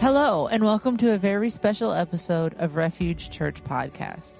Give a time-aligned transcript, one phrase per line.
[0.00, 4.32] Hello, and welcome to a very special episode of Refuge Church Podcast.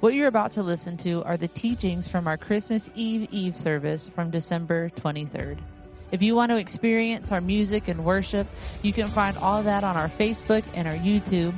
[0.00, 4.08] What you're about to listen to are the teachings from our Christmas Eve Eve service
[4.08, 5.56] from December 23rd.
[6.12, 8.46] If you want to experience our music and worship,
[8.82, 11.54] you can find all that on our Facebook and our YouTube.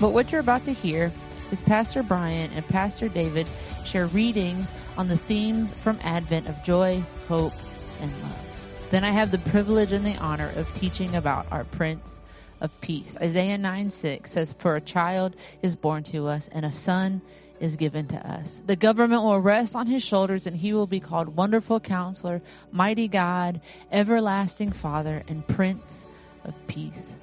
[0.00, 1.12] But what you're about to hear
[1.50, 3.46] is Pastor Brian and Pastor David
[3.84, 7.52] share readings on the themes from Advent of joy, hope,
[8.00, 8.43] and love.
[8.90, 12.20] Then I have the privilege and the honor of teaching about our Prince
[12.60, 13.16] of Peace.
[13.20, 17.20] Isaiah 9 6 says, For a child is born to us, and a son
[17.60, 18.62] is given to us.
[18.66, 22.42] The government will rest on his shoulders, and he will be called Wonderful Counselor,
[22.72, 26.06] Mighty God, Everlasting Father, and Prince
[26.44, 27.16] of Peace.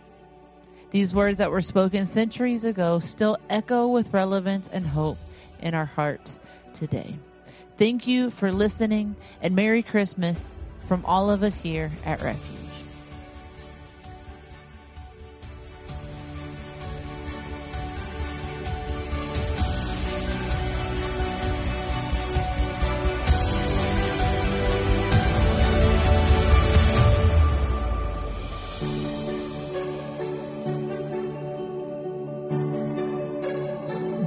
[0.92, 5.18] These words that were spoken centuries ago still echo with relevance and hope
[5.62, 6.40] in our hearts
[6.74, 7.16] today.
[7.78, 10.54] Thank you for listening, and Merry Christmas
[10.92, 12.52] from all of us here at Refuge.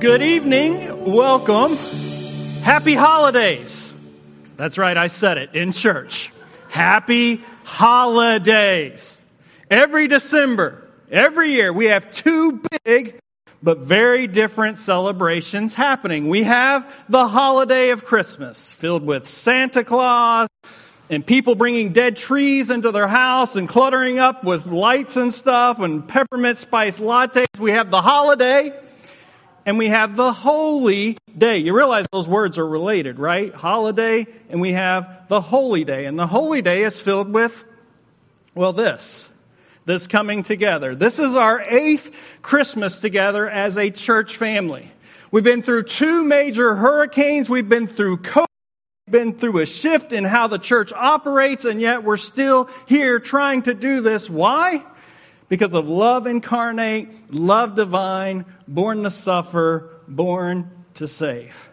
[0.00, 1.12] Good evening.
[1.12, 1.77] Welcome.
[2.62, 3.92] Happy holidays.
[4.56, 6.23] That's right, I said it in church.
[6.75, 9.20] Happy holidays.
[9.70, 13.20] Every December, every year, we have two big
[13.62, 16.28] but very different celebrations happening.
[16.28, 20.48] We have the holiday of Christmas, filled with Santa Claus
[21.08, 25.78] and people bringing dead trees into their house and cluttering up with lights and stuff
[25.78, 27.56] and peppermint spice lattes.
[27.56, 28.72] We have the holiday
[29.67, 31.59] and we have the holy day.
[31.59, 33.55] You realize those words are related, right?
[33.55, 36.07] Holiday, and we have the holy day.
[36.07, 37.65] And the holy day is filled with,
[38.55, 39.29] well, this.
[39.87, 40.95] This coming together.
[40.95, 44.91] This is our eighth Christmas together as a church family.
[45.30, 47.51] We've been through two major hurricanes.
[47.51, 48.47] We've been through COVID.
[49.07, 53.19] We've been through a shift in how the church operates, and yet we're still here
[53.19, 54.30] trying to do this.
[54.30, 54.83] Why?
[55.48, 61.70] Because of love incarnate, love divine, born to suffer, born to save.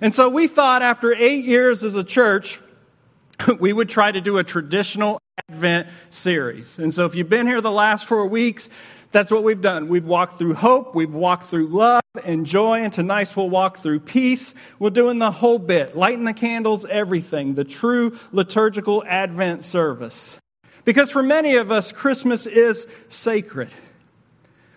[0.00, 2.60] And so we thought after eight years as a church,
[3.58, 6.78] we would try to do a traditional Advent series.
[6.78, 8.68] And so if you've been here the last four weeks,
[9.12, 9.88] that's what we've done.
[9.88, 14.00] We've walked through hope, we've walked through love and joy, and tonight we'll walk through
[14.00, 14.54] peace.
[14.78, 20.38] We're doing the whole bit, lighting the candles, everything, the true liturgical Advent service.
[20.84, 23.70] Because for many of us, Christmas is sacred.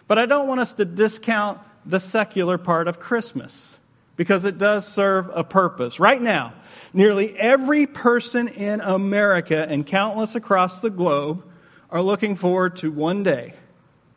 [0.08, 3.78] But I don't want us to discount the secular part of Christmas
[4.16, 6.00] because it does serve a purpose.
[6.00, 6.54] Right now,
[6.94, 11.44] nearly every person in America and countless across the globe
[11.90, 13.54] are looking forward to one day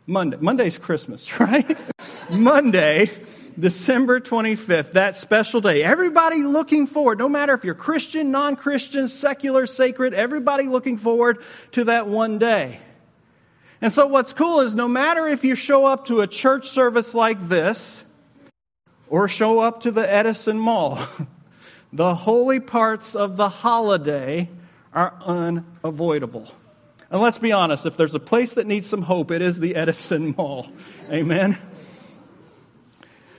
[0.06, 0.36] Monday.
[0.40, 1.76] Monday's Christmas, right?
[2.30, 3.10] Monday
[3.58, 5.82] December 25th, that special day.
[5.82, 11.42] Everybody looking forward, no matter if you're Christian, non Christian, secular, sacred, everybody looking forward
[11.72, 12.80] to that one day.
[13.80, 17.14] And so, what's cool is no matter if you show up to a church service
[17.14, 18.04] like this
[19.08, 20.98] or show up to the Edison Mall,
[21.92, 24.50] the holy parts of the holiday
[24.92, 26.48] are unavoidable.
[27.10, 29.76] And let's be honest, if there's a place that needs some hope, it is the
[29.76, 30.68] Edison Mall.
[31.10, 31.56] Amen.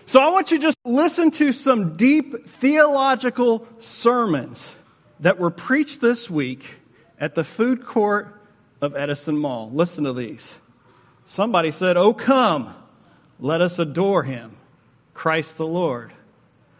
[0.08, 4.74] So I want you to just listen to some deep theological sermons
[5.20, 6.76] that were preached this week
[7.20, 8.34] at the food court
[8.80, 9.70] of Edison Mall.
[9.70, 10.58] Listen to these.
[11.26, 12.74] Somebody said, Oh, come,
[13.38, 14.56] let us adore him,
[15.14, 16.14] Christ the Lord.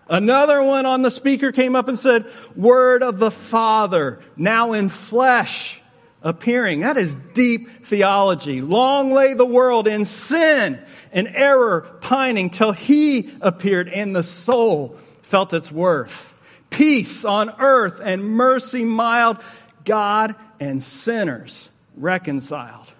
[0.08, 4.88] Another one on the speaker came up and said, Word of the Father, now in
[4.88, 5.82] flesh
[6.22, 6.82] appearing.
[6.82, 8.62] That is deep theology.
[8.62, 10.80] Long lay the world in sin
[11.12, 16.38] and error pining till he appeared and the soul felt its worth.
[16.70, 19.38] Peace on earth and mercy mild,
[19.86, 22.92] God and sinners reconciled.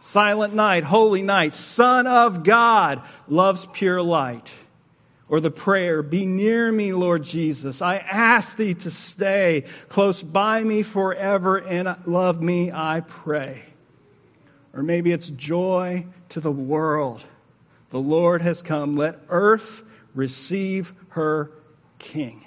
[0.00, 4.52] Silent night, holy night, Son of God loves pure light
[5.32, 7.80] or the prayer, Be near me, Lord Jesus.
[7.80, 13.62] I ask thee to stay close by me forever and love me, I pray.
[14.74, 17.24] Or maybe it's joy to the world.
[17.88, 18.92] The Lord has come.
[18.92, 19.82] Let earth
[20.14, 21.50] receive her
[21.98, 22.44] King.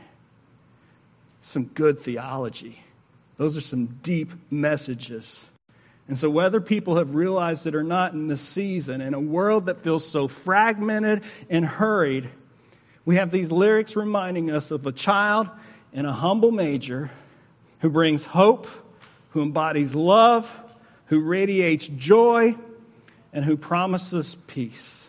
[1.42, 2.84] Some good theology.
[3.38, 5.50] Those are some deep messages.
[6.08, 9.66] And so, whether people have realized it or not in this season, in a world
[9.66, 12.30] that feels so fragmented and hurried,
[13.06, 15.48] we have these lyrics reminding us of a child
[15.94, 17.12] in a humble manger
[17.80, 18.68] who brings hope,
[19.30, 20.52] who embodies love,
[21.06, 22.56] who radiates joy,
[23.32, 25.08] and who promises peace.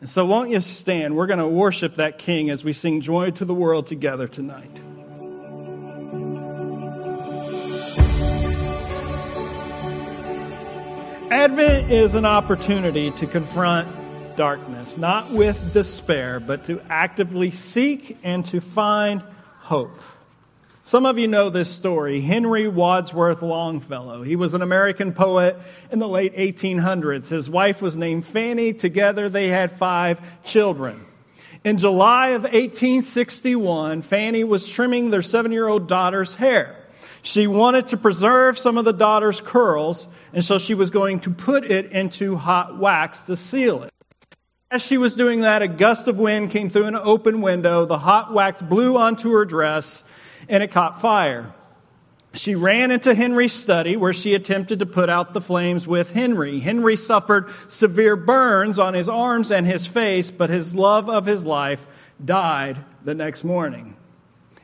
[0.00, 1.16] And so, won't you stand?
[1.16, 4.70] We're going to worship that King as we sing Joy to the World together tonight.
[11.30, 13.88] Advent is an opportunity to confront
[14.38, 19.20] darkness, not with despair, but to actively seek and to find
[19.58, 19.98] hope.
[20.84, 22.20] Some of you know this story.
[22.20, 24.22] Henry Wadsworth Longfellow.
[24.22, 25.58] He was an American poet
[25.90, 27.28] in the late 1800s.
[27.28, 28.72] His wife was named Fanny.
[28.72, 31.04] Together they had five children.
[31.64, 36.76] In July of 1861, Fanny was trimming their seven year old daughter's hair.
[37.22, 41.30] She wanted to preserve some of the daughter's curls, and so she was going to
[41.30, 43.90] put it into hot wax to seal it.
[44.70, 47.86] As she was doing that, a gust of wind came through an open window.
[47.86, 50.04] The hot wax blew onto her dress
[50.46, 51.54] and it caught fire.
[52.34, 56.60] She ran into Henry's study where she attempted to put out the flames with Henry.
[56.60, 61.46] Henry suffered severe burns on his arms and his face, but his love of his
[61.46, 61.86] life
[62.22, 63.96] died the next morning.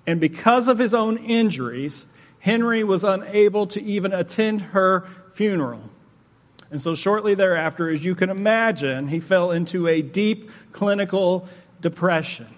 [0.06, 2.04] And because of his own injuries,
[2.40, 5.90] Henry was unable to even attend her funeral.
[6.74, 11.46] And so, shortly thereafter, as you can imagine, he fell into a deep clinical
[11.80, 12.48] depression.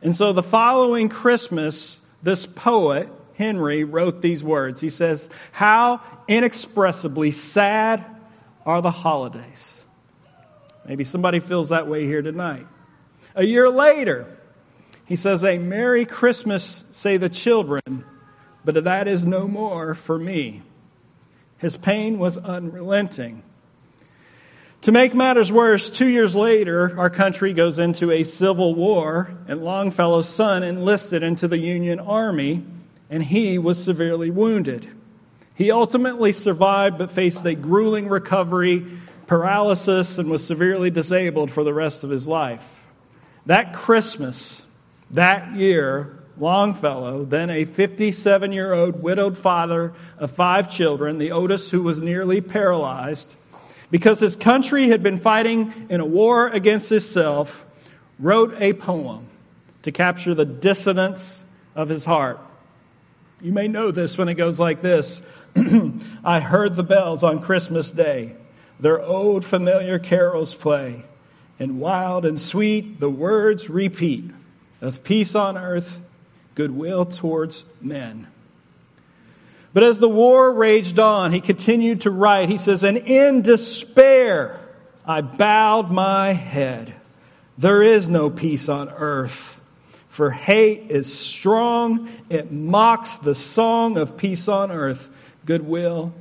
[0.00, 4.80] And so, the following Christmas, this poet, Henry, wrote these words.
[4.80, 8.02] He says, How inexpressibly sad
[8.64, 9.84] are the holidays.
[10.86, 12.66] Maybe somebody feels that way here tonight.
[13.34, 14.34] A year later,
[15.04, 18.02] he says, A Merry Christmas, say the children,
[18.64, 20.62] but that is no more for me.
[21.60, 23.42] His pain was unrelenting.
[24.82, 29.62] To make matters worse, two years later, our country goes into a civil war, and
[29.62, 32.64] Longfellow's son enlisted into the Union Army,
[33.10, 34.88] and he was severely wounded.
[35.54, 38.86] He ultimately survived, but faced a grueling recovery,
[39.26, 42.82] paralysis, and was severely disabled for the rest of his life.
[43.44, 44.62] That Christmas,
[45.10, 51.70] that year, Longfellow, then a 57 year old widowed father of five children, the oldest
[51.70, 53.34] who was nearly paralyzed,
[53.90, 57.64] because his country had been fighting in a war against itself,
[58.18, 59.26] wrote a poem
[59.82, 61.42] to capture the dissonance
[61.74, 62.38] of his heart.
[63.40, 65.22] You may know this when it goes like this.
[66.24, 68.34] I heard the bells on Christmas Day,
[68.78, 71.04] their old familiar carols play,
[71.58, 74.30] and wild and sweet the words repeat
[74.80, 75.98] of peace on earth,
[76.60, 78.26] goodwill towards men.
[79.72, 82.50] But as the war raged on, he continued to write.
[82.50, 84.60] He says, And in despair,
[85.06, 86.92] I bowed my head.
[87.56, 89.58] There is no peace on earth,
[90.10, 92.10] for hate is strong.
[92.28, 95.08] It mocks the song of peace on earth,
[95.46, 96.12] goodwill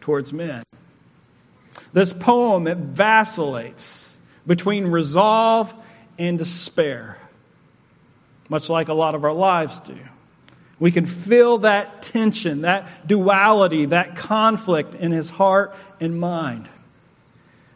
[0.00, 0.62] towards men.
[1.92, 4.16] This poem, it vacillates
[4.46, 5.74] between resolve
[6.16, 7.18] and despair,
[8.50, 9.96] much like a lot of our lives do.
[10.78, 16.68] We can feel that tension, that duality, that conflict in his heart and mind.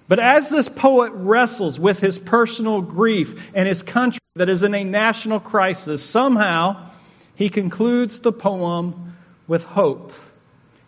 [0.08, 4.74] But as this poet wrestles with his personal grief and his country that is in
[4.74, 6.90] a national crisis, somehow
[7.34, 9.16] he concludes the poem
[9.46, 10.12] with hope.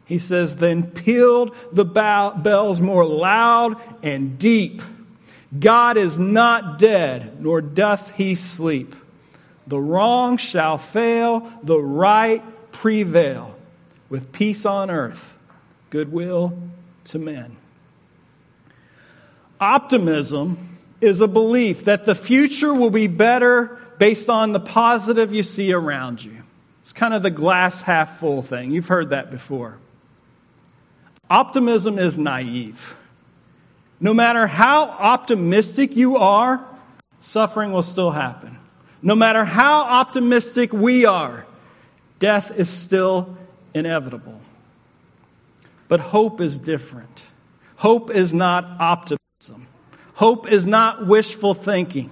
[0.05, 4.83] He says, Then pealed the bells more loud and deep.
[5.59, 8.95] God is not dead, nor doth he sleep.
[9.67, 12.43] The wrong shall fail, the right
[12.73, 13.57] prevail,
[14.09, 15.37] with peace on earth,
[15.91, 16.57] goodwill
[17.07, 17.57] to men.
[19.61, 25.43] Optimism is a belief that the future will be better based on the positive you
[25.43, 26.43] see around you.
[26.81, 28.71] It's kind of the glass half full thing.
[28.71, 29.79] You've heard that before.
[31.29, 32.97] Optimism is naive.
[33.99, 36.65] No matter how optimistic you are,
[37.19, 38.56] suffering will still happen.
[39.03, 41.47] No matter how optimistic we are,
[42.19, 43.37] death is still
[43.75, 44.41] inevitable.
[45.89, 47.23] But hope is different.
[47.77, 49.69] Hope is not optimism.
[50.15, 52.11] Hope is not wishful thinking.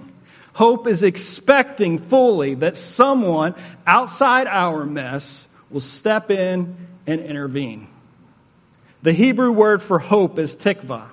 [0.53, 6.77] Hope is expecting fully that someone outside our mess will step in
[7.07, 7.87] and intervene.
[9.01, 11.09] The Hebrew word for hope is tikvah.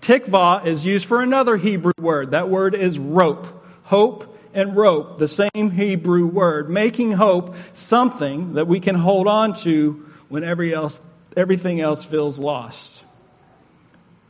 [0.00, 2.30] Tikvah is used for another Hebrew word.
[2.30, 3.46] That word is rope.
[3.82, 9.54] Hope and rope, the same Hebrew word, making hope something that we can hold on
[9.60, 11.00] to when every else,
[11.36, 13.04] everything else feels lost.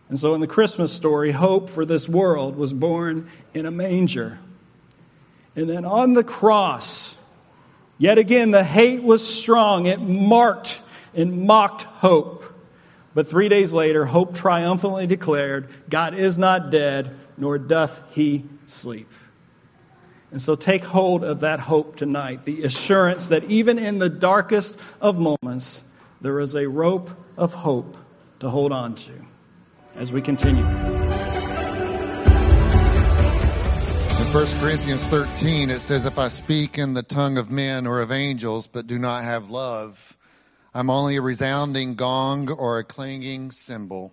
[0.09, 4.39] And so in the Christmas story, hope for this world was born in a manger.
[5.55, 7.17] And then on the cross,
[7.99, 9.87] yet again, the hate was strong.
[9.87, 10.81] It marked
[11.15, 12.45] and mocked hope.
[13.15, 19.09] But three days later, hope triumphantly declared, God is not dead, nor doth he sleep.
[20.31, 24.79] And so take hold of that hope tonight, the assurance that even in the darkest
[25.01, 25.83] of moments,
[26.21, 27.97] there is a rope of hope
[28.41, 29.13] to hold on to
[29.95, 30.65] as we continue.
[34.29, 38.01] In 1 Corinthians 13, it says, If I speak in the tongue of men or
[38.01, 40.19] of angels, but do not have love,
[40.75, 44.13] I'm only a resounding gong or a clanging cymbal.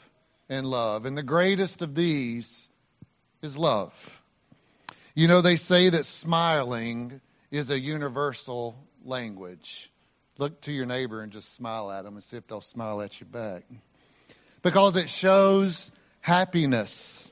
[0.51, 1.05] and love.
[1.05, 2.69] And the greatest of these
[3.41, 4.21] is love.
[5.15, 9.91] You know, they say that smiling is a universal language.
[10.37, 13.19] Look to your neighbor and just smile at them and see if they'll smile at
[13.19, 13.63] you back.
[14.61, 15.89] Because it shows
[16.19, 17.31] happiness.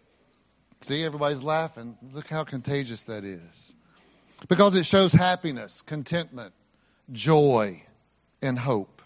[0.82, 1.98] See, everybody's laughing.
[2.14, 3.76] Look how contagious that is.
[4.48, 6.54] Because it shows happiness, contentment,
[7.12, 7.84] joy,
[8.42, 9.02] and hope.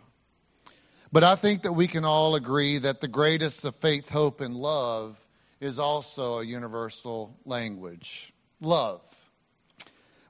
[1.13, 4.55] But I think that we can all agree that the greatest of faith, hope, and
[4.55, 5.23] love
[5.61, 9.01] is also a universal language love.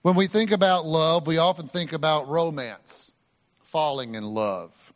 [0.02, 3.14] When we think about love, we often think about romance,
[3.62, 4.92] falling in love.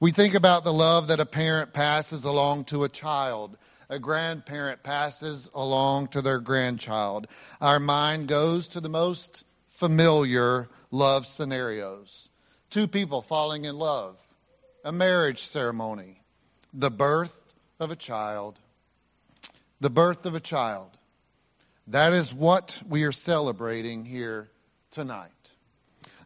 [0.00, 3.56] We think about the love that a parent passes along to a child,
[3.88, 7.28] a grandparent passes along to their grandchild.
[7.60, 12.28] Our mind goes to the most familiar love scenarios.
[12.70, 14.20] Two people falling in love
[14.88, 16.22] a marriage ceremony,
[16.72, 18.58] the birth of a child.
[19.80, 20.96] The birth of a child.
[21.88, 24.48] That is what we are celebrating here
[24.90, 25.50] tonight.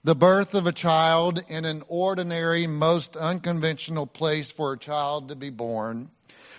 [0.04, 5.34] The birth of a child in an ordinary, most unconventional place for a child to
[5.34, 6.12] be born.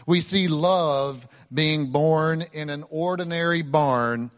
[0.06, 4.30] We see love being born in an ordinary barn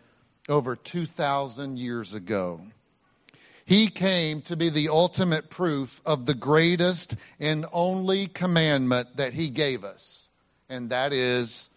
[0.47, 2.61] over 2,000 years ago.
[3.65, 9.49] He came to be the ultimate proof of the greatest and only commandment that He
[9.49, 10.29] gave us,
[10.69, 11.69] and that is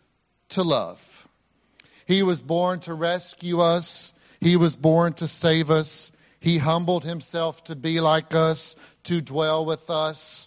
[0.50, 1.26] to love.
[2.04, 6.12] He was born to rescue us, He was born to save us.
[6.40, 10.46] He humbled Himself to be like us, to dwell with us,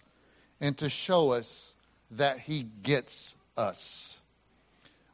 [0.61, 1.75] and to show us
[2.11, 4.21] that He gets us.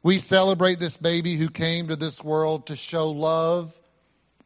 [0.04, 3.78] We celebrate this baby who came to this world to show love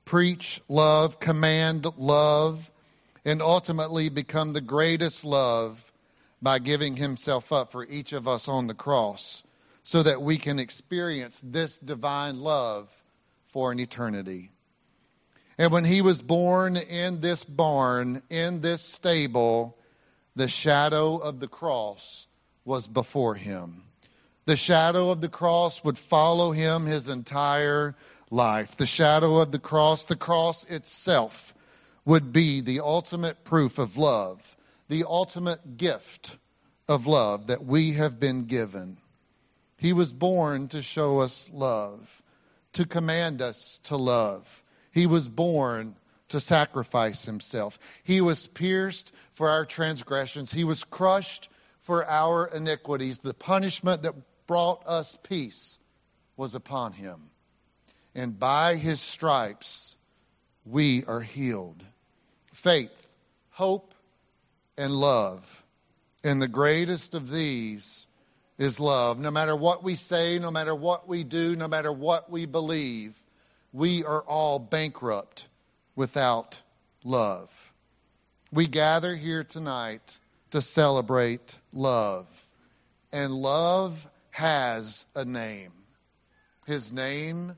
[0.05, 2.71] preach love, command love,
[3.23, 5.91] and ultimately become the greatest love
[6.41, 9.43] by giving himself up for each of us on the cross
[9.83, 13.03] so that we can experience this divine love
[13.45, 14.51] for an eternity.
[15.57, 19.77] And when he was born in this barn, in this stable,
[20.35, 22.27] the shadow of the cross
[22.65, 23.83] was before him.
[24.45, 27.95] The shadow of the cross would follow him his entire
[28.31, 28.77] life.
[28.77, 31.53] The shadow of the cross, the cross itself,
[32.05, 34.57] would be the ultimate proof of love,
[34.87, 36.37] the ultimate gift
[36.87, 38.97] of love that we have been given.
[39.77, 42.23] He was born to show us love,
[42.73, 44.63] to command us to love.
[44.91, 45.95] He was born
[46.29, 47.77] to sacrifice himself.
[48.03, 50.51] He was pierced for our transgressions.
[50.51, 53.19] He was crushed for our iniquities.
[53.19, 54.15] The punishment that
[54.47, 55.79] brought us peace
[56.37, 57.30] was upon him
[58.15, 59.95] and by his stripes
[60.65, 61.83] we are healed.
[62.51, 63.11] Faith,
[63.51, 63.93] hope,
[64.77, 65.63] and love.
[66.23, 68.07] And the greatest of these
[68.57, 69.19] is love.
[69.19, 73.17] No matter what we say, no matter what we do, no matter what we believe,
[73.73, 75.47] we are all bankrupt
[75.95, 76.61] without
[77.03, 77.73] love.
[78.51, 80.17] We gather here tonight
[80.51, 82.27] to celebrate love.
[83.11, 85.71] And love has a name.
[86.65, 87.57] His name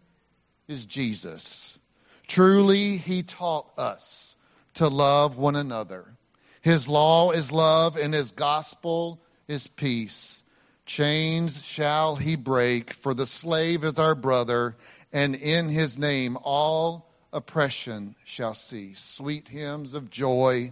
[0.67, 1.79] is Jesus.
[2.27, 4.35] Truly, he taught us
[4.75, 6.15] to love one another.
[6.61, 10.43] His law is love, and his gospel is peace.
[10.85, 14.75] Chains shall he break, for the slave is our brother,
[15.11, 19.01] and in his name all oppression shall cease.
[19.01, 20.71] Sweet hymns of joy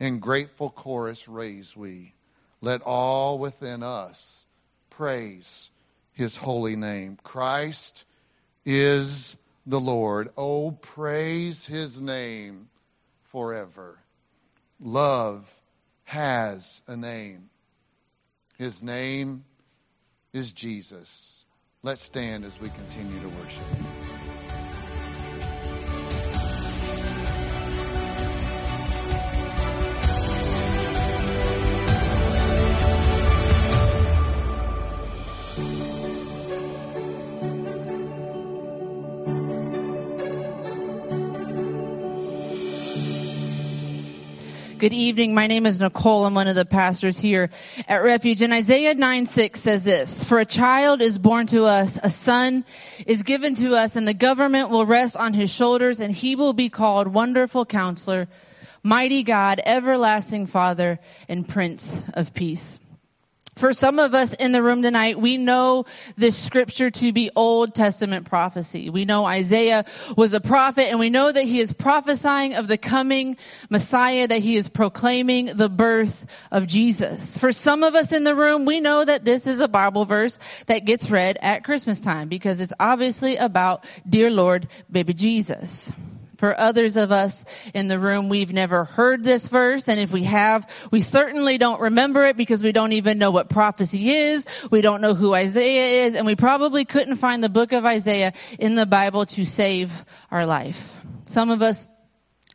[0.00, 2.14] and grateful chorus raise we.
[2.60, 4.46] Let all within us
[4.90, 5.70] praise
[6.12, 7.18] his holy name.
[7.22, 8.04] Christ
[8.68, 9.34] is
[9.64, 10.28] the Lord.
[10.36, 12.68] Oh, praise his name
[13.22, 13.98] forever.
[14.78, 15.62] Love
[16.04, 17.48] has a name.
[18.58, 19.44] His name
[20.34, 21.46] is Jesus.
[21.82, 23.64] Let's stand as we continue to worship.
[44.88, 45.34] Good evening.
[45.34, 46.24] My name is Nicole.
[46.24, 47.50] I'm one of the pastors here
[47.86, 48.40] at Refuge.
[48.40, 52.64] And Isaiah 9 6 says this, For a child is born to us, a son
[53.06, 56.54] is given to us, and the government will rest on his shoulders, and he will
[56.54, 58.28] be called Wonderful Counselor,
[58.82, 62.80] Mighty God, Everlasting Father, and Prince of Peace.
[63.58, 65.84] For some of us in the room tonight, we know
[66.16, 68.88] this scripture to be Old Testament prophecy.
[68.88, 69.84] We know Isaiah
[70.16, 73.36] was a prophet and we know that he is prophesying of the coming
[73.68, 77.36] Messiah, that he is proclaiming the birth of Jesus.
[77.36, 80.38] For some of us in the room, we know that this is a Bible verse
[80.66, 85.90] that gets read at Christmas time because it's obviously about dear Lord, baby Jesus.
[86.38, 89.88] For others of us in the room, we've never heard this verse.
[89.88, 93.48] And if we have, we certainly don't remember it because we don't even know what
[93.48, 94.46] prophecy is.
[94.70, 96.14] We don't know who Isaiah is.
[96.14, 100.46] And we probably couldn't find the book of Isaiah in the Bible to save our
[100.46, 100.94] life.
[101.24, 101.90] Some of us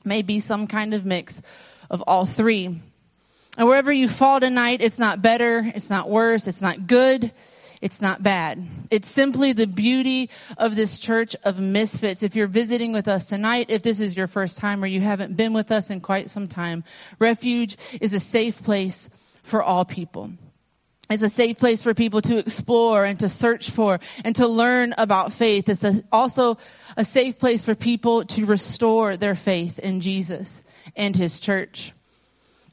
[0.05, 1.41] may be some kind of mix
[1.89, 2.67] of all three.
[3.57, 5.71] And wherever you fall tonight, it's not better.
[5.75, 6.47] It's not worse.
[6.47, 7.33] It's not good.
[7.83, 8.65] It's not bad.
[8.89, 12.23] It's simply the beauty of this church of misfits.
[12.23, 15.35] If you're visiting with us tonight, if this is your first time or you haven't
[15.35, 16.85] been with us in quite some time,
[17.19, 19.09] Refuge is a safe place
[19.43, 20.31] for all people.
[21.09, 24.95] It's a safe place for people to explore and to search for and to learn
[24.97, 25.67] about faith.
[25.67, 26.57] It's a, also
[26.95, 30.63] a safe place for people to restore their faith in Jesus
[30.95, 31.91] and his church.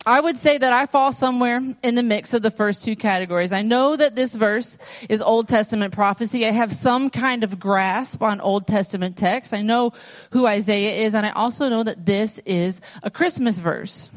[0.07, 3.53] I would say that I fall somewhere in the mix of the first two categories.
[3.53, 4.79] I know that this verse
[5.11, 6.47] is Old Testament prophecy.
[6.47, 9.53] I have some kind of grasp on Old Testament text.
[9.53, 9.93] I know
[10.31, 14.09] who Isaiah is, and I also know that this is a Christmas verse.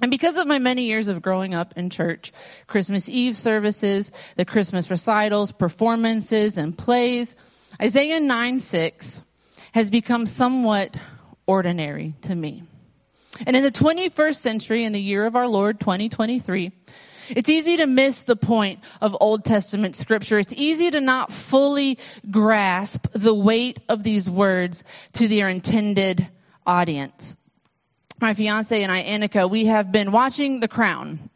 [0.00, 2.32] And because of my many years of growing up in church,
[2.66, 7.36] Christmas Eve services, the Christmas recitals, performances, and plays,
[7.80, 9.22] Isaiah 9 6
[9.72, 10.96] has become somewhat
[11.46, 12.62] ordinary to me.
[13.46, 16.72] And in the 21st century, in the year of our Lord 2023,
[17.30, 20.38] it's easy to miss the point of Old Testament scripture.
[20.38, 21.98] It's easy to not fully
[22.30, 26.28] grasp the weight of these words to their intended
[26.66, 27.36] audience.
[28.20, 31.30] My fiance and I, Annika, we have been watching The Crown.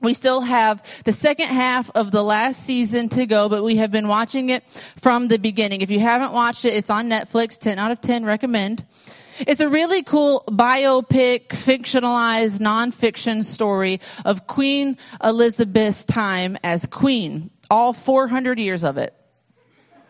[0.00, 3.90] We still have the second half of the last season to go, but we have
[3.90, 4.62] been watching it
[4.98, 5.80] from the beginning.
[5.80, 7.58] If you haven't watched it, it's on Netflix.
[7.58, 8.84] 10 out of 10 recommend.
[9.40, 17.50] It's a really cool biopic, fictionalized nonfiction story of Queen Elizabeth's time as queen.
[17.70, 19.14] All 400 years of it.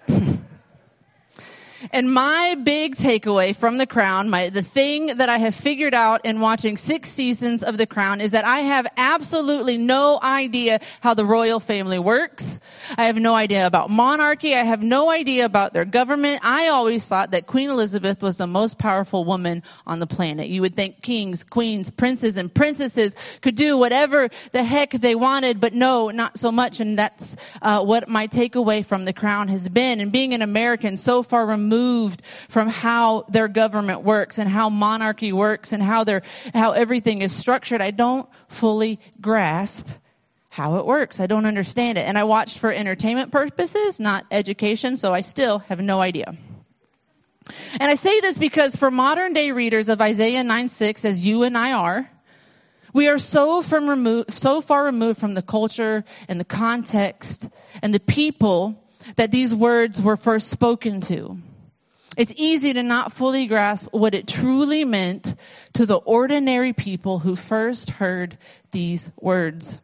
[1.92, 6.24] And my big takeaway from The Crown, my, the thing that I have figured out
[6.24, 11.14] in watching six seasons of The Crown is that I have absolutely no idea how
[11.14, 12.60] the royal family works.
[12.96, 14.54] I have no idea about monarchy.
[14.54, 16.40] I have no idea about their government.
[16.44, 20.48] I always thought that Queen Elizabeth was the most powerful woman on the planet.
[20.48, 25.60] You would think kings, queens, princes, and princesses could do whatever the heck they wanted,
[25.60, 26.80] but no, not so much.
[26.80, 30.00] And that's uh, what my takeaway from The Crown has been.
[30.00, 34.68] And being an American so far removed removed from how their government works and how
[34.68, 36.22] monarchy works and how their,
[36.54, 37.80] how everything is structured.
[37.80, 39.86] I don't fully grasp
[40.48, 41.20] how it works.
[41.20, 42.06] I don't understand it.
[42.06, 46.34] And I watched for entertainment purposes, not education, so I still have no idea.
[47.78, 51.42] And I say this because for modern day readers of Isaiah 9 6, as you
[51.42, 52.10] and I are,
[52.92, 57.50] we are so from remove, so far removed from the culture and the context
[57.82, 58.82] and the people
[59.14, 61.38] that these words were first spoken to.
[62.16, 65.34] It's easy to not fully grasp what it truly meant
[65.74, 68.38] to the ordinary people who first heard
[68.70, 69.80] these words.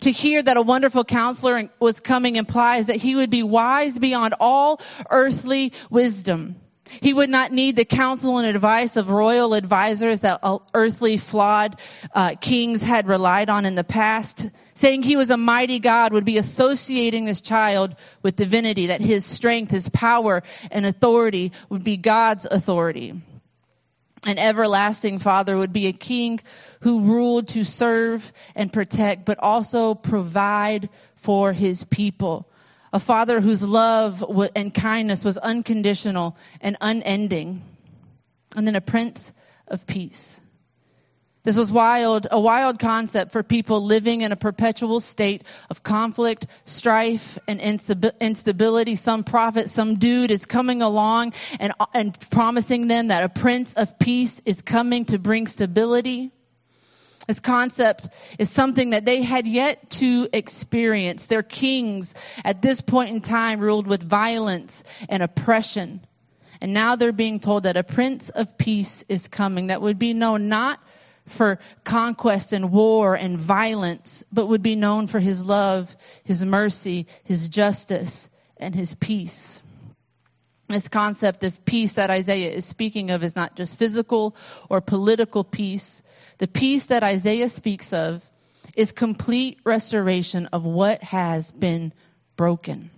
[0.00, 4.34] To hear that a wonderful counselor was coming implies that he would be wise beyond
[4.40, 6.56] all earthly wisdom.
[7.00, 10.40] He would not need the counsel and advice of royal advisors that
[10.74, 11.78] earthly flawed
[12.14, 14.48] uh, kings had relied on in the past.
[14.74, 19.26] Saying he was a mighty God would be associating this child with divinity, that his
[19.26, 23.20] strength, his power, and authority would be God's authority.
[24.26, 26.40] An everlasting father would be a king
[26.80, 32.47] who ruled to serve and protect, but also provide for his people
[32.92, 34.24] a father whose love
[34.54, 37.62] and kindness was unconditional and unending,
[38.56, 39.32] and then a prince
[39.66, 40.40] of peace.
[41.44, 46.46] This was wild, a wild concept for people living in a perpetual state of conflict,
[46.64, 48.96] strife, and instability.
[48.96, 53.98] Some prophet, some dude is coming along and, and promising them that a prince of
[53.98, 56.32] peace is coming to bring stability.
[57.28, 61.26] This concept is something that they had yet to experience.
[61.26, 66.00] Their kings at this point in time ruled with violence and oppression.
[66.62, 70.14] And now they're being told that a prince of peace is coming that would be
[70.14, 70.80] known not
[71.26, 77.06] for conquest and war and violence, but would be known for his love, his mercy,
[77.22, 79.60] his justice, and his peace.
[80.68, 84.34] This concept of peace that Isaiah is speaking of is not just physical
[84.70, 86.02] or political peace,
[86.38, 88.28] the peace that Isaiah speaks of
[88.76, 91.92] is complete restoration of what has been
[92.36, 92.90] broken.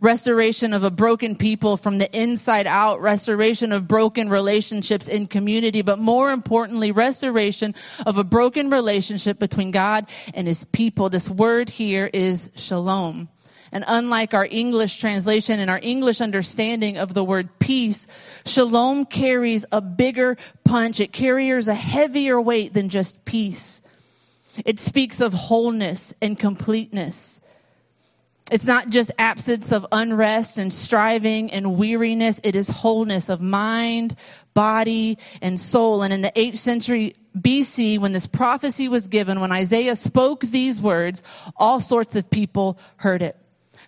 [0.00, 5.82] Restoration of a broken people from the inside out, restoration of broken relationships in community,
[5.82, 11.08] but more importantly, restoration of a broken relationship between God and his people.
[11.08, 13.28] This word here is shalom.
[13.76, 18.06] And unlike our English translation and our English understanding of the word peace,
[18.46, 20.98] shalom carries a bigger punch.
[20.98, 23.82] It carries a heavier weight than just peace.
[24.64, 27.42] It speaks of wholeness and completeness.
[28.50, 32.40] It's not just absence of unrest and striving and weariness.
[32.42, 34.16] It is wholeness of mind,
[34.54, 36.02] body, and soul.
[36.02, 40.80] And in the 8th century BC, when this prophecy was given, when Isaiah spoke these
[40.80, 41.22] words,
[41.58, 43.36] all sorts of people heard it.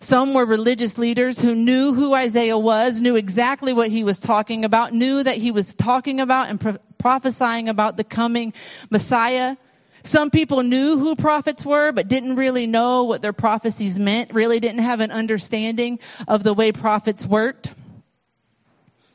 [0.00, 4.64] Some were religious leaders who knew who Isaiah was, knew exactly what he was talking
[4.64, 8.52] about, knew that he was talking about and pro- prophesying about the coming
[8.90, 9.56] Messiah.
[10.04, 14.60] Some people knew who prophets were, but didn't really know what their prophecies meant, really
[14.60, 17.72] didn't have an understanding of the way prophets worked.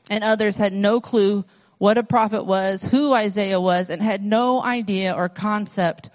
[0.10, 1.46] And others had no clue
[1.78, 6.10] what a prophet was, who Isaiah was, and had no idea or concept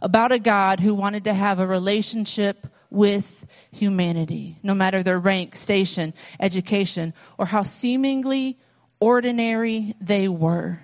[0.00, 5.56] about a God who wanted to have a relationship with humanity, no matter their rank,
[5.56, 8.58] station, education, or how seemingly
[9.00, 10.80] ordinary they were.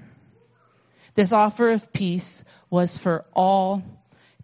[1.15, 3.83] This offer of peace was for all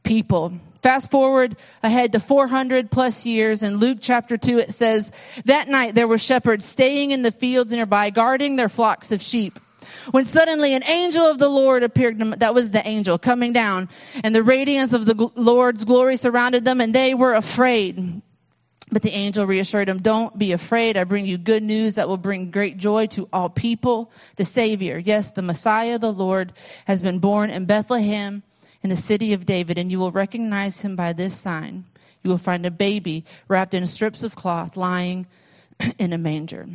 [0.02, 0.52] people.
[0.82, 5.10] Fast forward ahead to 400 plus years in Luke chapter 2, it says,
[5.44, 9.58] That night there were shepherds staying in the fields nearby, guarding their flocks of sheep
[10.10, 12.18] when suddenly an angel of the Lord appeared.
[12.18, 13.88] That was the angel coming down
[14.24, 18.22] and the radiance of the Lord's glory surrounded them and they were afraid.
[18.90, 20.96] But the angel reassured them, don't be afraid.
[20.96, 24.12] I bring you good news that will bring great joy to all people.
[24.36, 26.52] The Savior, yes, the Messiah, the Lord,
[26.86, 28.44] has been born in Bethlehem
[28.82, 31.84] in the city of David, and you will recognize him by this sign.
[32.22, 35.26] You will find a baby wrapped in strips of cloth lying
[35.98, 36.68] in a manger.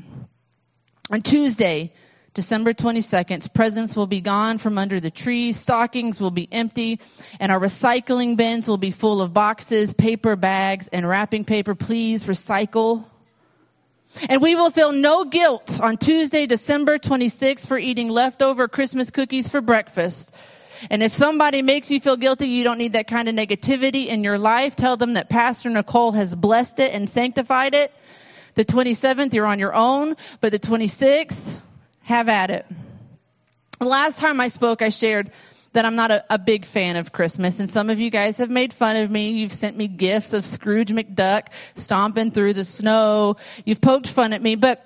[1.09, 1.93] On Tuesday,
[2.33, 6.97] December 22nd, presents will be gone from under the trees, stockings will be empty,
[7.41, 11.75] and our recycling bins will be full of boxes, paper bags, and wrapping paper.
[11.75, 13.03] Please recycle.
[14.29, 19.49] And we will feel no guilt on Tuesday, December 26th for eating leftover Christmas cookies
[19.49, 20.33] for breakfast.
[20.89, 24.23] And if somebody makes you feel guilty, you don't need that kind of negativity in
[24.23, 24.77] your life.
[24.77, 27.93] Tell them that Pastor Nicole has blessed it and sanctified it.
[28.55, 31.61] The 27th, you're on your own, but the 26th,
[32.11, 32.65] have at it.
[33.79, 35.31] The last time I spoke, I shared
[35.71, 38.49] that I'm not a, a, big fan of Christmas, and some of you guys have
[38.49, 39.31] made fun of me.
[39.31, 43.37] You've sent me gifts of Scrooge McDuck stomping through the snow.
[43.63, 44.85] You've poked fun at me, but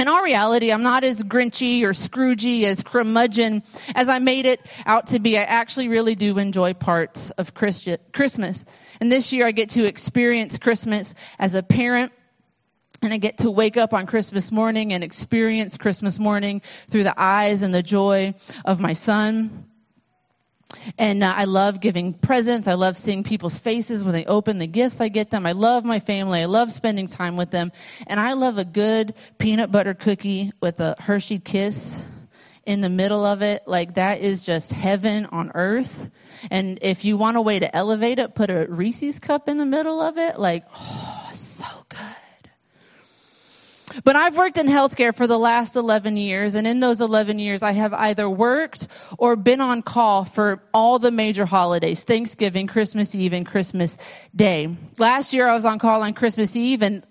[0.00, 3.62] in all reality, I'm not as grinchy or scroogey as curmudgeon
[3.94, 5.36] as I made it out to be.
[5.36, 8.64] I actually really do enjoy parts of Christmas.
[9.00, 12.12] And this year I get to experience Christmas as a parent
[13.02, 17.14] and I get to wake up on Christmas morning and experience Christmas morning through the
[17.20, 18.34] eyes and the joy
[18.64, 19.66] of my son.
[20.98, 22.66] And uh, I love giving presents.
[22.66, 25.46] I love seeing people's faces when they open the gifts I get them.
[25.46, 26.42] I love my family.
[26.42, 27.72] I love spending time with them.
[28.06, 32.02] And I love a good peanut butter cookie with a Hershey kiss
[32.66, 33.62] in the middle of it.
[33.66, 36.10] Like that is just heaven on earth.
[36.50, 39.66] And if you want a way to elevate it, put a Reese's cup in the
[39.66, 40.38] middle of it.
[40.38, 41.17] Like, oh.
[44.04, 47.62] But I've worked in healthcare for the last 11 years, and in those 11 years,
[47.62, 48.86] I have either worked
[49.18, 53.96] or been on call for all the major holidays, Thanksgiving, Christmas Eve, and Christmas
[54.34, 54.74] Day.
[54.98, 57.02] Last year, I was on call on Christmas Eve, and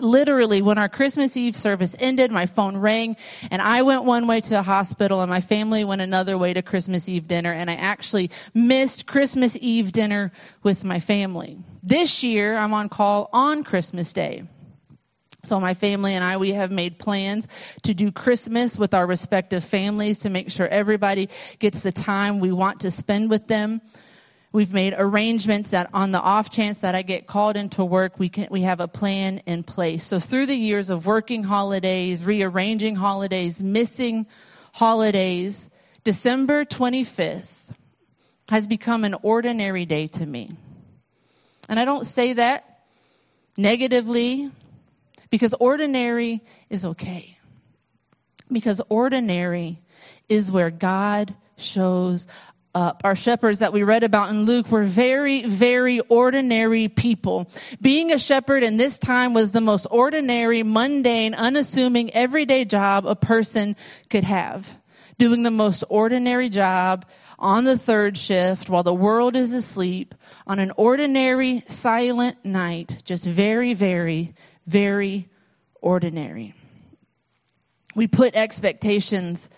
[0.00, 3.16] literally, when our Christmas Eve service ended, my phone rang,
[3.50, 6.62] and I went one way to the hospital, and my family went another way to
[6.62, 10.32] Christmas Eve dinner, and I actually missed Christmas Eve dinner
[10.62, 11.58] with my family.
[11.82, 14.44] This year, I'm on call on Christmas Day.
[15.46, 17.46] So my family and I, we have made plans
[17.84, 21.28] to do Christmas with our respective families to make sure everybody
[21.58, 23.80] gets the time we want to spend with them.
[24.52, 28.28] We've made arrangements that on the off chance that I get called into work, we
[28.28, 30.02] can, we have a plan in place.
[30.02, 34.26] So through the years of working holidays, rearranging holidays, missing
[34.72, 35.70] holidays,
[36.04, 37.52] December 25th
[38.48, 40.52] has become an ordinary day to me.
[41.68, 42.80] And I don't say that
[43.56, 44.50] negatively
[45.30, 47.38] because ordinary is okay.
[48.50, 49.82] Because ordinary
[50.28, 52.26] is where God shows
[52.74, 53.00] up.
[53.04, 57.48] Our shepherds that we read about in Luke were very, very ordinary people.
[57.80, 63.16] Being a shepherd in this time was the most ordinary, mundane, unassuming, everyday job a
[63.16, 63.76] person
[64.10, 64.78] could have.
[65.18, 67.06] Doing the most ordinary job
[67.38, 70.14] on the third shift while the world is asleep
[70.46, 74.34] on an ordinary, silent night, just very, very,
[74.66, 75.28] very
[75.80, 76.54] ordinary.
[77.94, 79.48] We put expectations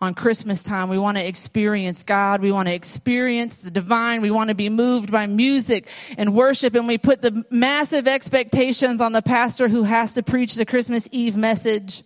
[0.00, 0.88] on Christmas time.
[0.88, 2.40] We want to experience God.
[2.40, 4.20] We want to experience the divine.
[4.20, 6.74] We want to be moved by music and worship.
[6.74, 11.08] And we put the massive expectations on the pastor who has to preach the Christmas
[11.10, 12.04] Eve message.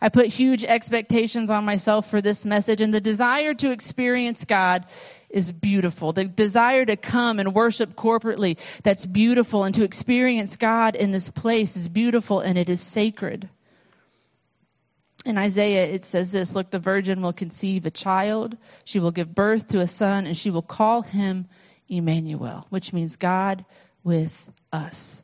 [0.00, 4.84] I put huge expectations on myself for this message and the desire to experience God
[5.34, 6.12] is beautiful.
[6.12, 9.64] The desire to come and worship corporately, that's beautiful.
[9.64, 13.48] And to experience God in this place is beautiful and it is sacred.
[15.24, 18.56] In Isaiah, it says this Look, the virgin will conceive a child.
[18.84, 21.48] She will give birth to a son, and she will call him
[21.88, 23.64] Emmanuel, which means God
[24.02, 25.22] with us.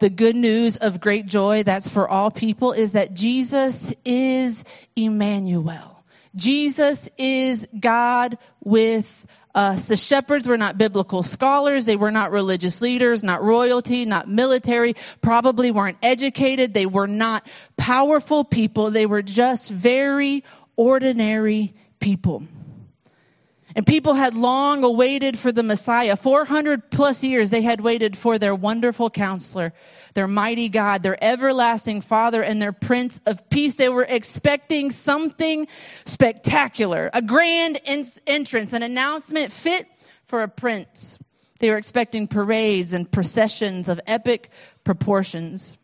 [0.00, 4.64] The good news of great joy that's for all people is that Jesus is
[4.96, 5.94] Emmanuel.
[6.34, 9.88] Jesus is God with us.
[9.88, 11.86] The shepherds were not biblical scholars.
[11.86, 16.74] They were not religious leaders, not royalty, not military, probably weren't educated.
[16.74, 18.90] They were not powerful people.
[18.90, 20.44] They were just very
[20.76, 22.44] ordinary people.
[23.76, 26.16] And people had long awaited for the Messiah.
[26.16, 29.72] 400 plus years they had waited for their wonderful counselor,
[30.14, 33.74] their mighty God, their everlasting Father, and their Prince of Peace.
[33.74, 35.66] They were expecting something
[36.04, 37.80] spectacular, a grand
[38.26, 39.88] entrance, an announcement fit
[40.24, 41.18] for a prince.
[41.58, 44.50] They were expecting parades and processions of epic
[44.84, 45.76] proportions.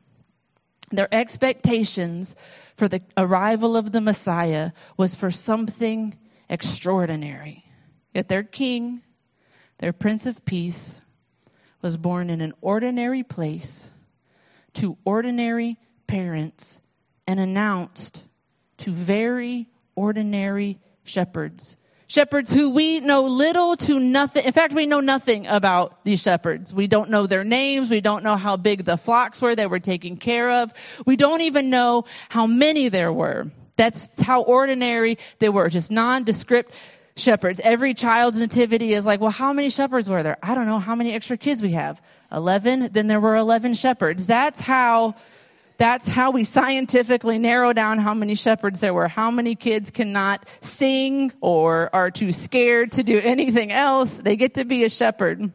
[0.90, 2.36] Their expectations
[2.76, 6.16] for the arrival of the Messiah was for something
[6.48, 7.69] extraordinary.
[8.14, 9.02] Yet their king,
[9.78, 11.00] their Prince of Peace,
[11.82, 13.90] was born in an ordinary place
[14.74, 16.80] to ordinary parents
[17.26, 18.24] and announced
[18.78, 21.76] to very ordinary shepherds.
[22.06, 24.44] Shepherds who we know little to nothing.
[24.44, 26.74] In fact, we know nothing about these shepherds.
[26.74, 27.88] We don't know their names.
[27.88, 30.72] We don't know how big the flocks were they were taken care of.
[31.06, 33.52] We don't even know how many there were.
[33.76, 36.74] That's how ordinary they were, just nondescript
[37.20, 37.60] shepherds.
[37.62, 40.38] Every child's nativity is like, well, how many shepherds were there?
[40.42, 42.02] I don't know how many extra kids we have.
[42.32, 42.90] 11?
[42.92, 44.26] Then there were 11 shepherds.
[44.26, 45.14] That's how,
[45.76, 49.08] that's how we scientifically narrow down how many shepherds there were.
[49.08, 54.18] How many kids cannot sing or are too scared to do anything else.
[54.18, 55.52] They get to be a shepherd.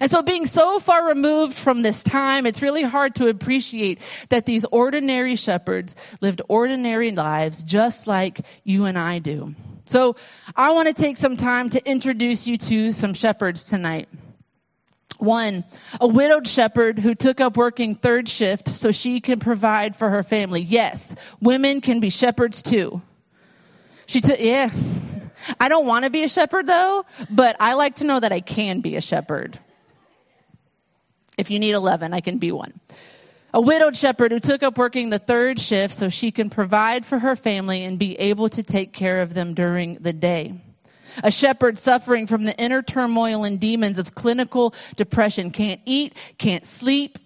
[0.00, 4.46] And so being so far removed from this time, it's really hard to appreciate that
[4.46, 9.54] these ordinary shepherds lived ordinary lives just like you and I do.
[9.86, 10.16] So
[10.56, 14.08] I want to take some time to introduce you to some shepherds tonight.
[15.18, 15.64] One,
[16.00, 20.22] a widowed shepherd who took up working third shift so she can provide for her
[20.22, 20.60] family.
[20.60, 23.02] Yes, women can be shepherds too.
[24.06, 24.70] She took, yeah.
[25.60, 28.40] I don't want to be a shepherd though, but I like to know that I
[28.40, 29.58] can be a shepherd.
[31.38, 32.78] If you need 11, I can be one.
[33.54, 37.18] A widowed shepherd who took up working the third shift so she can provide for
[37.18, 40.54] her family and be able to take care of them during the day.
[41.22, 46.64] A shepherd suffering from the inner turmoil and demons of clinical depression can't eat, can't
[46.64, 47.18] sleep,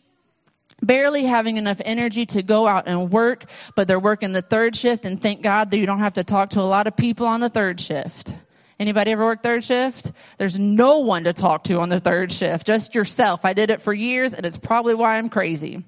[0.82, 3.44] barely having enough energy to go out and work,
[3.76, 6.50] but they're working the third shift and thank God that you don't have to talk
[6.50, 8.34] to a lot of people on the third shift.
[8.80, 10.10] Anybody ever work third shift?
[10.38, 13.44] There's no one to talk to on the third shift, just yourself.
[13.44, 15.84] I did it for years and it's probably why I'm crazy.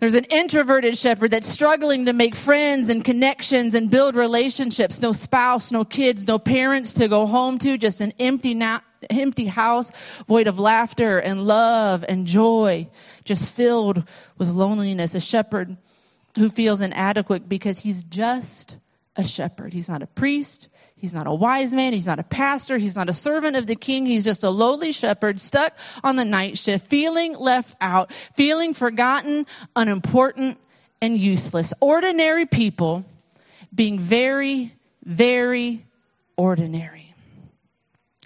[0.00, 5.00] There's an introverted shepherd that's struggling to make friends and connections and build relationships.
[5.00, 9.46] No spouse, no kids, no parents to go home to, just an empty, na- empty
[9.46, 9.92] house
[10.26, 12.88] void of laughter and love and joy,
[13.24, 14.04] just filled
[14.36, 15.14] with loneliness.
[15.14, 15.76] A shepherd
[16.36, 18.76] who feels inadequate because he's just
[19.16, 19.72] a shepherd.
[19.72, 20.68] He's not a priest.
[21.04, 21.92] He's not a wise man.
[21.92, 22.78] He's not a pastor.
[22.78, 24.06] He's not a servant of the king.
[24.06, 29.44] He's just a lowly shepherd stuck on the night shift, feeling left out, feeling forgotten,
[29.76, 30.56] unimportant,
[31.02, 31.74] and useless.
[31.82, 33.04] Ordinary people
[33.74, 34.72] being very,
[35.04, 35.84] very
[36.38, 37.14] ordinary.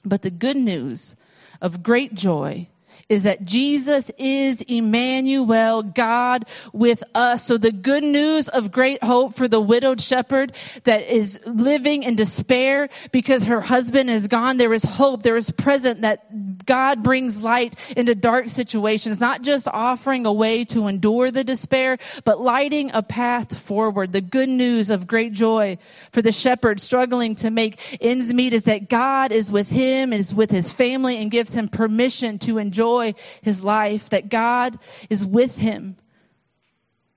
[0.04, 1.16] But the good news
[1.60, 2.68] of great joy
[3.08, 6.44] is that Jesus is Emmanuel, God
[6.74, 7.44] with us.
[7.44, 10.52] So the good news of great hope for the widowed shepherd
[10.84, 14.58] that is living in despair because her husband is gone.
[14.58, 15.22] There is hope.
[15.22, 20.66] There is present that God brings light into dark situations, not just offering a way
[20.66, 24.12] to endure the despair, but lighting a path forward.
[24.12, 25.78] The good news of great joy
[26.12, 30.34] for the shepherd struggling to make ends meet is that God is with him, is
[30.34, 34.78] with his family and gives him permission to enjoy enjoy his life, that God
[35.10, 35.96] is with him.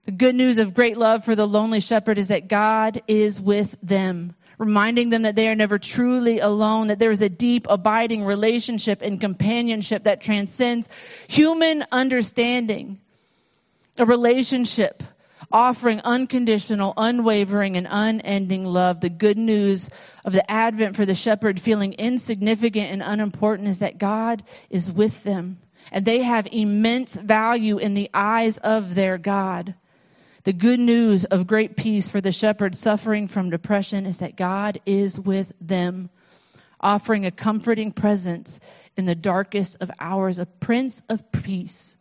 [0.06, 3.76] The good news of great love for the lonely shepherd is that God is with
[3.84, 8.26] them, reminding them that they are never truly alone, that there is a deep, abiding
[8.26, 10.90] relationship and companionship that transcends
[11.28, 13.00] human understanding.
[13.98, 15.04] A relationship
[15.52, 19.02] offering unconditional, unwavering, and unending love.
[19.02, 19.90] The good news
[20.24, 25.24] of the Advent for the shepherd feeling insignificant and unimportant is that God is with
[25.24, 25.60] them
[25.92, 29.76] and they have immense value in the eyes of their God.
[30.44, 34.80] The good news of great peace for the shepherd suffering from depression is that God
[34.86, 36.10] is with them,
[36.80, 38.60] offering a comforting presence
[38.98, 41.98] in the darkest of hours, a prince of peace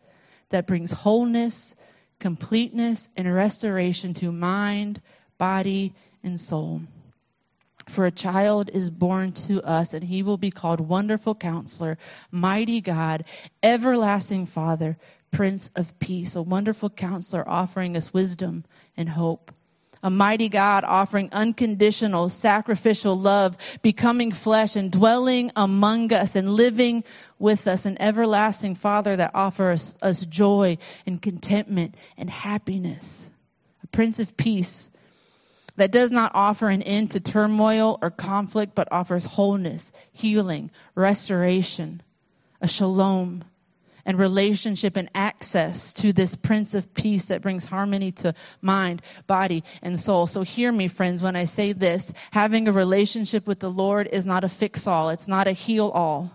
[0.48, 1.74] that brings wholeness,
[2.18, 5.02] completeness, and restoration to mind,
[5.36, 6.82] body, and soul.
[7.90, 11.98] For a child is born to us, and he will be called Wonderful Counselor,
[12.30, 13.24] Mighty God,
[13.64, 14.96] Everlasting Father,
[15.32, 16.36] Prince of Peace.
[16.36, 18.64] A wonderful counselor offering us wisdom
[18.96, 19.52] and hope.
[20.04, 27.02] A mighty God offering unconditional, sacrificial love, becoming flesh and dwelling among us and living
[27.40, 27.86] with us.
[27.86, 33.32] An everlasting Father that offers us joy and contentment and happiness.
[33.82, 34.92] A Prince of Peace
[35.80, 42.02] that does not offer an end to turmoil or conflict, but offers wholeness, healing, restoration,
[42.60, 43.42] a shalom,
[44.04, 49.64] and relationship and access to this Prince of Peace that brings harmony to mind, body,
[49.80, 50.26] and soul.
[50.26, 52.12] So hear me, friends, when I say this.
[52.32, 55.08] Having a relationship with the Lord is not a fix all.
[55.08, 56.30] It's not a heal all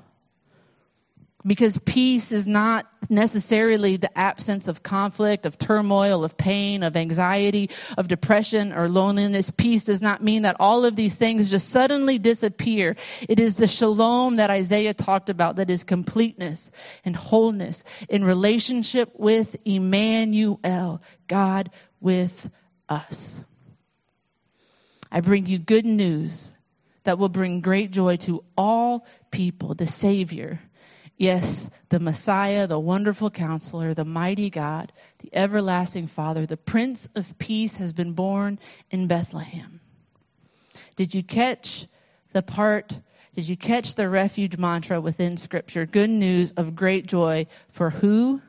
[1.45, 7.69] because peace is not necessarily the absence of conflict, of turmoil, of pain, of anxiety,
[7.97, 9.51] of depression or loneliness.
[9.51, 12.95] Peace does not mean that all of these things just suddenly disappear.
[13.29, 16.71] It is the shalom that Isaiah talked about that is completeness
[17.03, 21.69] and wholeness in relationship with Emmanuel, God
[22.01, 22.49] with
[22.89, 23.43] us.
[25.11, 26.51] I bring you good news
[27.03, 30.59] that will bring great joy to all people, the Savior
[31.17, 37.37] Yes, the Messiah, the wonderful counselor, the mighty God, the everlasting Father, the Prince of
[37.37, 38.59] Peace has been born
[38.91, 39.79] in Bethlehem.
[40.95, 41.87] Did you catch
[42.33, 42.99] the part?
[43.33, 45.85] Did you catch the refuge mantra within Scripture?
[45.85, 48.41] Good news of great joy for who?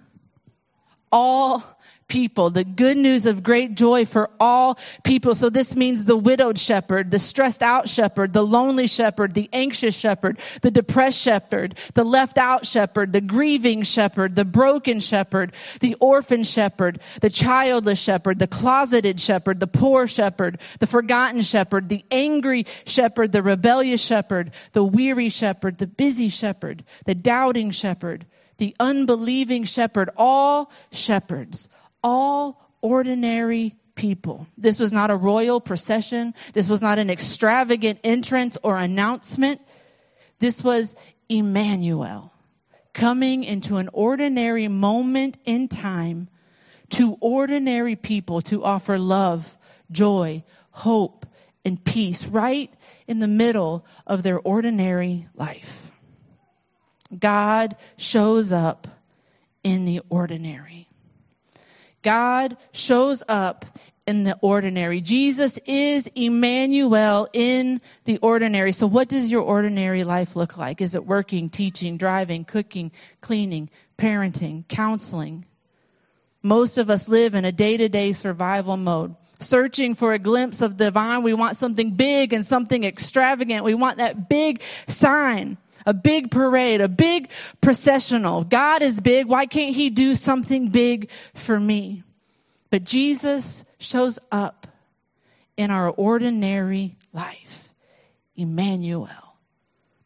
[1.12, 5.34] All people, the good news of great joy for all people.
[5.34, 9.94] So this means the widowed shepherd, the stressed out shepherd, the lonely shepherd, the anxious
[9.94, 15.94] shepherd, the depressed shepherd, the left out shepherd, the grieving shepherd, the broken shepherd, the
[16.00, 22.04] orphan shepherd, the childless shepherd, the closeted shepherd, the poor shepherd, the forgotten shepherd, the
[22.10, 28.26] angry shepherd, the rebellious shepherd, the weary shepherd, the busy shepherd, the doubting shepherd,
[28.58, 31.68] the unbelieving shepherd, all shepherds,
[32.02, 34.46] all ordinary people.
[34.56, 36.34] This was not a royal procession.
[36.52, 39.60] This was not an extravagant entrance or announcement.
[40.38, 40.94] This was
[41.28, 42.32] Emmanuel
[42.92, 46.28] coming into an ordinary moment in time
[46.88, 49.58] to ordinary people to offer love,
[49.90, 51.26] joy, hope,
[51.64, 52.72] and peace right
[53.06, 55.90] in the middle of their ordinary life.
[57.16, 58.86] God shows up
[59.62, 60.88] in the ordinary.
[62.06, 63.64] God shows up
[64.06, 65.00] in the ordinary.
[65.00, 68.70] Jesus is Emmanuel in the ordinary.
[68.70, 70.80] So what does your ordinary life look like?
[70.80, 75.46] Is it working, teaching, driving, cooking, cleaning, parenting, counseling?
[76.42, 80.60] Most of us live in a day to day survival mode, searching for a glimpse
[80.60, 81.24] of divine.
[81.24, 83.64] We want something big and something extravagant.
[83.64, 85.56] We want that big sign,
[85.86, 87.30] a big parade, a big
[87.60, 88.44] processional.
[88.44, 89.26] God is big.
[89.26, 92.02] Why can't he do something big for me?
[92.70, 94.66] But Jesus shows up
[95.56, 97.66] in our ordinary life.
[98.36, 99.08] Emmanuel.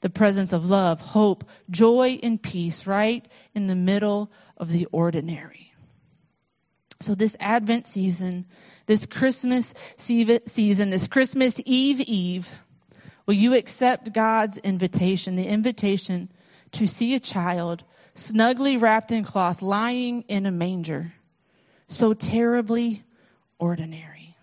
[0.00, 5.74] The presence of love, hope, joy, and peace right in the middle of the ordinary.
[7.00, 8.46] So, this Advent season,
[8.86, 12.48] this Christmas season, this Christmas Eve Eve,
[13.30, 16.28] will you accept God's invitation, the invitation
[16.72, 21.12] to see a child snugly wrapped in cloth lying in a manger,
[21.86, 23.04] so terribly
[23.60, 24.36] ordinary?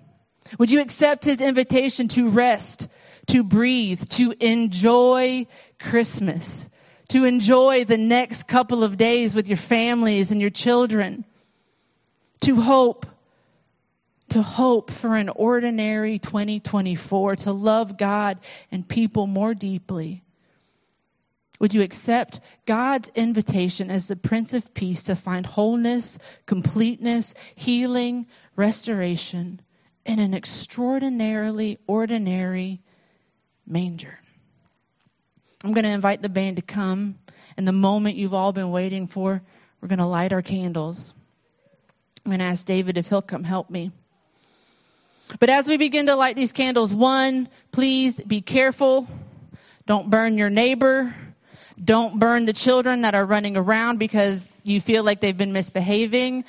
[0.57, 2.87] Would you accept his invitation to rest,
[3.25, 5.47] to breathe, to enjoy
[5.81, 6.69] Christmas,
[7.09, 11.25] to enjoy the next couple of days with your families and your children,
[12.39, 13.05] to hope,
[14.29, 18.39] to hope for an ordinary 2024, to love God
[18.71, 20.23] and people more deeply?
[21.59, 28.27] Would you accept God's invitation as the Prince of Peace to find wholeness, completeness, healing,
[28.55, 29.61] restoration
[30.05, 32.81] in an extraordinarily ordinary
[33.67, 34.19] manger.
[35.63, 37.19] I'm going to invite the band to come,
[37.57, 39.41] and the moment you've all been waiting for,
[39.81, 41.13] we're going to light our candles.
[42.25, 43.91] I'm going to ask David if he'll come help me.
[45.39, 49.07] But as we begin to light these candles, one, please be careful.
[49.85, 51.13] Don't burn your neighbor.
[51.83, 56.43] Don't burn the children that are running around because you feel like they've been misbehaving.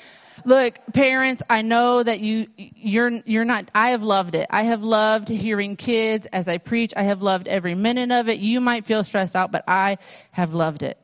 [0.45, 4.47] Look, parents, I know that you, you're, you're not, I have loved it.
[4.49, 6.93] I have loved hearing kids as I preach.
[6.95, 8.39] I have loved every minute of it.
[8.39, 9.97] You might feel stressed out, but I
[10.31, 10.97] have loved it.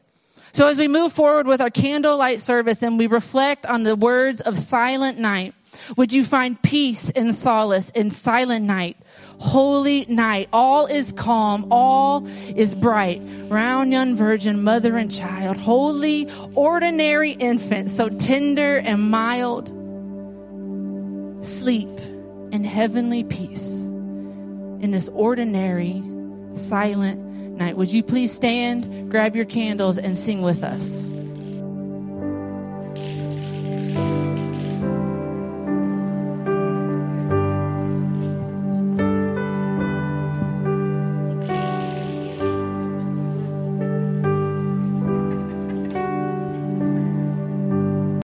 [0.53, 4.39] So as we move forward with our candlelight service and we reflect on the words
[4.39, 5.53] of silent night,
[5.97, 8.97] would you find peace and solace in silent night?
[9.39, 10.49] holy night.
[10.53, 13.21] All is calm, all is bright.
[13.49, 19.67] Round young virgin, mother and child, holy, ordinary infant, so tender and mild.
[21.43, 21.99] Sleep
[22.51, 23.81] in heavenly peace
[24.81, 26.03] in this ordinary,
[26.55, 27.19] silent
[27.57, 27.77] night.
[27.77, 31.07] Would you please stand, grab your candles, and sing with us?